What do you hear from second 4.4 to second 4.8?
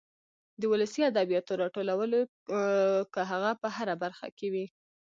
وي.